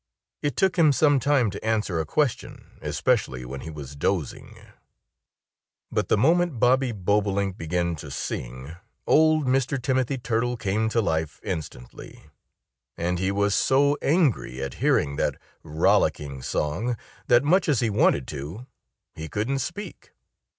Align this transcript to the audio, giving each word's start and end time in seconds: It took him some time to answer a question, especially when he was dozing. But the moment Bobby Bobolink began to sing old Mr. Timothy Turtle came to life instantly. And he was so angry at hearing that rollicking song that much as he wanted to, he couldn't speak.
It 0.41 0.55
took 0.57 0.77
him 0.79 0.91
some 0.91 1.19
time 1.19 1.51
to 1.51 1.63
answer 1.63 1.99
a 1.99 2.07
question, 2.07 2.79
especially 2.81 3.45
when 3.45 3.59
he 3.61 3.69
was 3.69 3.95
dozing. 3.95 4.57
But 5.91 6.07
the 6.07 6.17
moment 6.17 6.59
Bobby 6.59 6.91
Bobolink 6.91 7.55
began 7.55 7.95
to 7.97 8.09
sing 8.09 8.77
old 9.05 9.45
Mr. 9.45 9.79
Timothy 9.79 10.17
Turtle 10.17 10.57
came 10.57 10.89
to 10.89 11.01
life 11.01 11.39
instantly. 11.43 12.31
And 12.97 13.19
he 13.19 13.31
was 13.31 13.53
so 13.53 13.95
angry 14.01 14.59
at 14.59 14.73
hearing 14.81 15.17
that 15.17 15.37
rollicking 15.61 16.41
song 16.41 16.97
that 17.27 17.43
much 17.43 17.69
as 17.69 17.81
he 17.81 17.91
wanted 17.91 18.27
to, 18.29 18.65
he 19.13 19.29
couldn't 19.29 19.59
speak. 19.59 20.13